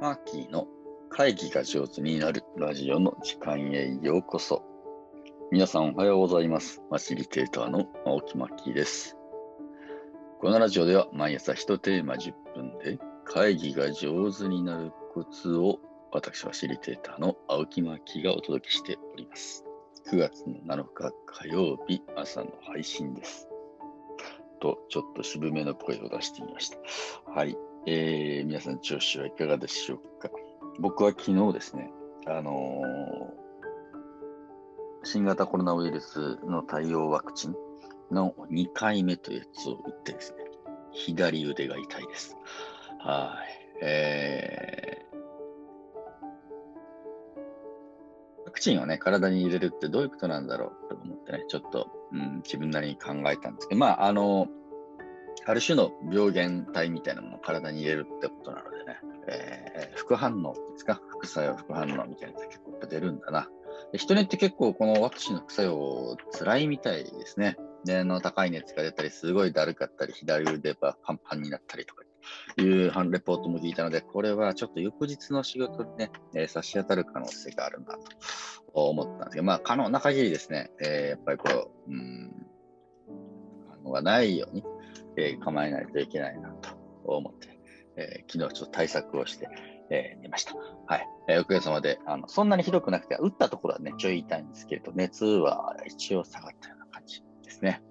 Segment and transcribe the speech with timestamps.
[0.00, 0.68] マーキーの
[1.10, 4.62] 会議が上手になるラジオの時間へようこそ。
[5.50, 6.82] 皆さんおはようございます。
[6.88, 9.16] ファシリテーターの青木マッキーです。
[10.40, 15.80] このラジオでは毎朝1テーマ10分で会議が上手になるコツを
[16.12, 19.64] 私ファシリテーターの青木マッキーがお届けしております。
[20.12, 23.48] 9月の7日火曜日朝の配信です。
[24.60, 26.78] と、ちょっと渋めの声を出してみました。
[27.30, 27.56] はい。
[27.86, 30.28] えー、皆さん調子はいかがでしょうか
[30.80, 31.90] 僕は昨日ですね、
[32.26, 33.46] あのー
[35.06, 37.54] 新型コロナウイルスの対応ワクチン
[38.10, 40.38] の2回目というやつを打ってですね、
[40.92, 42.36] 左腕が痛いです。
[42.98, 43.38] は
[43.80, 43.84] い。
[43.84, 44.55] えー、
[48.56, 50.88] クチンをね、体に入れるってどういうことなんだろう？
[50.88, 54.48] と思ってね、ちょっと、うん、自分なりに考えたんですけど、まあ、あの
[55.44, 58.96] ある種の病原体みたいなものを体に入れるってことなのでね、
[59.28, 61.00] えー副反応ですか？
[61.08, 63.48] 副作用、副反応みたいなやつ結構出るんだな。
[63.92, 67.56] で人によって結構このワクチンの副作用辛いみたいですね。
[67.84, 72.02] で、の高い熱が出たり、すごいだるかったり、左腕がパンパンになったりとか
[72.58, 78.00] いうレポートも聞いたので、これはちょっと翌日の仕事にね、えー差し当たる可能性があるなと
[78.72, 82.46] 思ったんですけど、まあ可能な限りですね、えーやっぱりこう、うん、
[83.68, 84.64] 反応がないように、
[85.16, 86.70] えー構えないといけないなと
[87.04, 87.58] 思って、
[87.96, 89.48] えー昨日ちょっと対策をして、
[89.90, 90.54] えー寝ました。
[90.54, 91.06] はい。
[91.28, 97.82] えーおかげさまで、あの、そんなにひどくなくて、打ったところはね、ちょい痛いんですけれど、熱は一応下がったような感じですね。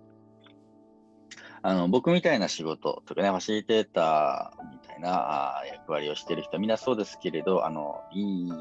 [1.67, 8.51] あの、僕みたいな仕事とかね、ファシリテーターみたいな役割をしている人みんなそうですけれど、あの、いい、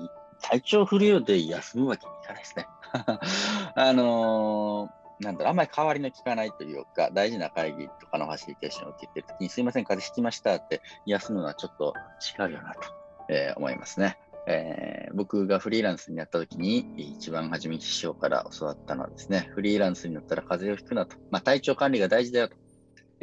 [0.40, 2.66] 体調不良で休むわけにいかないですね。
[3.76, 11.92] あのーなんだろう、あんまり代わりの効かないというか、大事な会議とかのファシリテーションを受けてるときに、すいません、風邪ひきましたって休むのはちょっと
[12.38, 12.80] 違うよなと、
[13.28, 14.16] えー思いますね。
[14.46, 21.16] えー僕がフリーランスになったときに、一番初めに師匠から教わったのはですね、フリーランスになったら風邪をひくなと。
[21.30, 22.63] まあ、体調管理が大事だよと。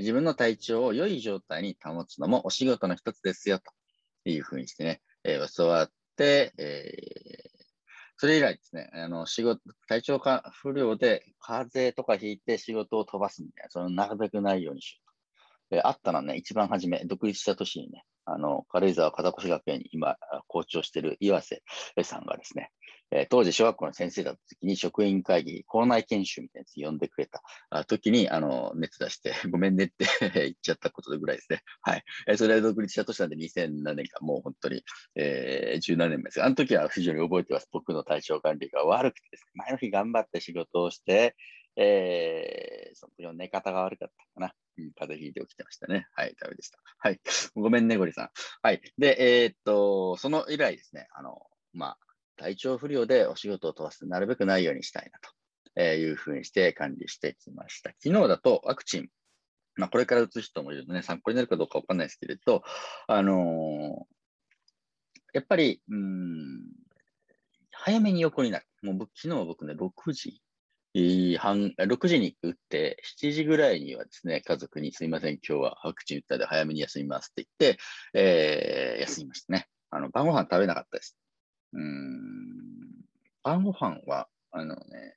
[0.01, 7.61] 自分の体調を良い状態に保つのもお仕事の一つですよというふうにしてね、えー教わって、えー
[8.21, 15.77] それ以来ですね、あの仕事体調か不良で風邪とかひいて仕事を飛ばすみたいな、そのなるべくないようにしようと。
[15.77, 21.63] であったのはね、一番初め、独立した年にね、あの軽井沢風越学園に今、校長している岩瀬
[22.03, 22.69] さんがですね、
[23.11, 27.27] え当時小学校の先生だった時に職員会議、校内研修みたいなやつ呼んでくれ
[27.69, 31.61] た時に、あの、熱出して、 ごめんねって 言っちゃったことぐらいですね。
[31.81, 32.03] はい。
[32.27, 34.83] えそれで独立した年なんで2007年か、もう本当に、
[35.15, 36.43] えー、17年前です。
[36.43, 37.67] あの時は非常に覚えてます。
[37.71, 41.35] 僕の体調管理が悪くてですね、前の日頑張って仕事をして、
[41.75, 44.55] えー、その寝方が悪かったかな。
[44.95, 46.07] 風邪ひいて起きてましたね。
[46.15, 46.79] はい、ダメでした。
[46.97, 47.19] はい。
[47.55, 48.29] ごめんね、ゴリさん。
[48.61, 48.81] はい。
[48.97, 51.97] で、えーっと、その以来ですね、あの、まあ、
[52.37, 55.19] 体調不良でお仕事を飛ばすなるべくないようにしたいな
[55.75, 57.91] と、いうふうにして管理してきました。
[58.03, 59.09] 昨日だとワクチン、
[59.75, 62.63] まあ、これから打つ人もいるので、ね、参考になるかどうかわかんないですけれど、
[63.07, 64.21] あのー
[65.33, 66.61] やっぱり、うん、
[67.71, 68.65] 早めに横になる。
[68.83, 70.41] もう僕昨日は僕ね、6時
[71.37, 77.79] 半、6時に打って、7時ぐらいにはですね、家族にすいません、今日はワクチン打ったので早めに休みますって言って、
[78.13, 79.67] えー休みましたね。
[79.89, 81.17] あの、晩ご飯食べなかったです。
[81.73, 83.05] うん、
[83.43, 85.15] 晩ご飯は、あのね、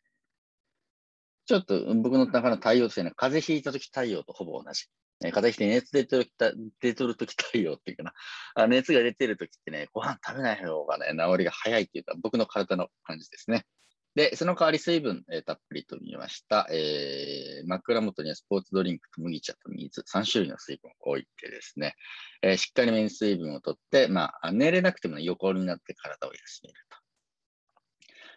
[1.46, 4.86] ちょっと僕の中の太陽としてね、風邪ひいたとき太陽とほぼ同じ。
[5.24, 8.12] え風邪ひいて熱出てる出とる時太陽っていうかな。
[8.54, 13.66] あ熱が出てるときってね、ご飯食べない方がね、治りが早いっていうか、僕の体の感じですね。
[14.14, 16.68] で、その代わり水分、えーたっぷりとりました。
[16.70, 21.94] えー枕元にはスポーツドリンクと麦茶と水、3種類の水分を置いてですね、
[22.42, 26.98] えーしっかりめに水分をとって、まあ、寝れなくても、横になって体を休めると。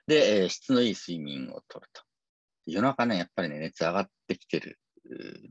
[0.07, 2.01] で、えー質のいい睡眠をとると。
[2.65, 4.79] 夜中ね、やっぱりね、熱上がってきてる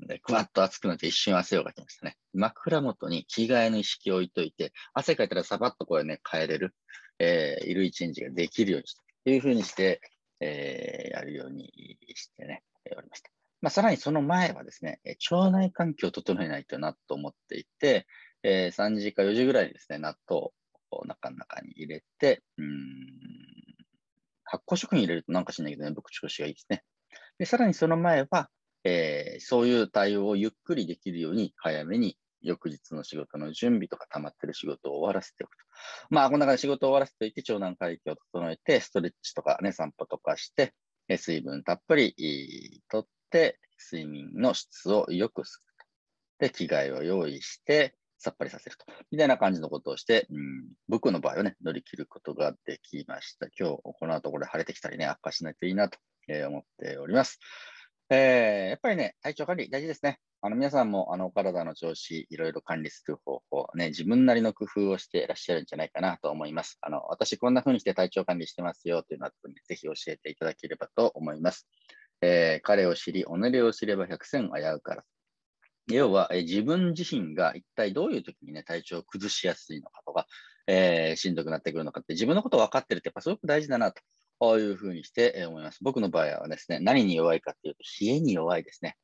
[0.07, 2.17] で、ぐわっと暑くなって一瞬汗をかきましたね。
[2.35, 6.75] 枕元に着替えの意識を置いといて、汗かいたらサバッとこうね、変えれる、
[7.19, 9.03] えー、衣類チェンジができるようにした。
[9.25, 10.01] というふうにして、
[10.41, 12.63] えーやるようにしてね、
[12.97, 13.31] おりました。
[13.63, 15.01] まあ、さらにその前はですね、
[15.31, 18.07] 腸内環境を整えないとなと思っていて、
[18.43, 20.53] えー3時か4時ぐらいにですね、納豆を
[20.91, 22.67] お腹の中に入れて、うん
[24.45, 26.85] 発酵食品入れるとなんかしないけどね、僕調子がいいですね。
[27.39, 28.49] で、さらにその前は、
[28.85, 35.65] えーそういう対応をゆっくりできるように、早めに翌日の仕事の準備とか溜まってる仕事を終わらせておくと。
[36.11, 40.75] まあ、この中で仕事を終わらせておいて、腸内環境を整えて、ストレッチとかね、散歩とかして、
[41.19, 43.59] 水分たっぷりとって、
[43.93, 45.63] 睡眠の質を良くす
[46.41, 46.47] ると。
[46.47, 48.87] で、着替えを用意して、さっぱりさせると。
[49.11, 53.47] みたいな感じのことをして、うん、僕の場合はね、乗り切ることができました。
[53.59, 55.99] 今日、この後これ晴れてきたりね、悪化しないといいなと
[56.49, 57.39] 思っております。
[58.09, 60.21] えー、やっぱりね、体調管理大事ですね。
[60.41, 66.79] あの皆さんもあの体の調子、いろいろ管理する方法、ね、自分なりの工夫をしていらっしゃるんじゃないかなと思います。
[66.83, 71.67] あの私、こんな風にして体調管理してますよというのは、ね、ぜひ教えていただければと思います。
[72.21, 75.05] えー、彼を知り、己を知れば百戦危うから。
[75.89, 80.27] 要は、えー、自分自身が一体どういう時にね、体調を崩しやすいのかとか、
[80.69, 84.01] えー、しんどくなってくるのかって、自分のことを分かってるってやっぱすごく大事だなと。
[84.39, 85.79] こういうふうにして思います。
[85.83, 88.97] 僕の場合はですね、何に弱いかっていうと、冷えに弱いですね。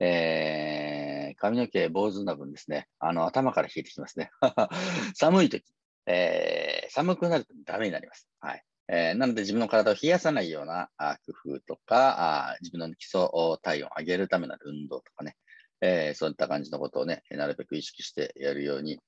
[0.00, 4.30] えー、髪の毛坊主な分ですね、あの、頭から冷えてきますね。
[5.14, 5.64] 寒い時、
[6.06, 8.28] えー、寒くなるとダメになります。
[8.40, 8.64] はい。
[8.88, 13.28] えー、なので自分の体を冷やさないようなあ工夫とかあ、自分の基礎
[13.62, 15.36] 体温を上げるための運動とかね、
[15.80, 18.98] えー、そういった感じのことをね、なるべく意識してやるように、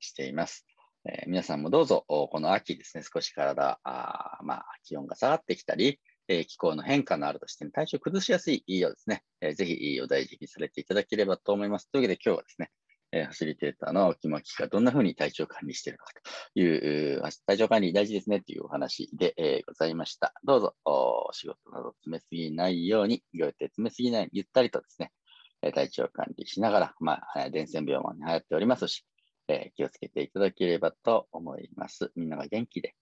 [0.00, 0.66] しています。
[1.06, 11.90] えー、皆さんもどうぞ、この秋ですね、少し体、あまあ、気温が下がってきたり、えー、気候の変化のあるとして、ね、体調崩しやすいようですね、えー、ぜひお大事にされていただければと思います。
[11.90, 12.70] というわけで今日はですね、
[13.12, 16.12] え、ファシリテーターの木巻がどんな風に体調管理しているのか
[16.54, 20.32] という、体調管理大事ですねというお話で、え、ございました。
[20.42, 25.12] どうぞ、お仕事など詰めすぎないように、ご予定詰めすぎないように、ゆったりとですね、
[25.60, 29.04] 体調管理しながら、まあ、伝染病も流行っておりますし、
[29.48, 32.12] えー、気をつけていただければと思います。
[32.16, 32.94] みんなが元気で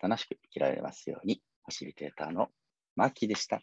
[0.00, 2.48] 楽しく生きられますように、ファシリテーターの
[2.96, 3.60] マッキーでした。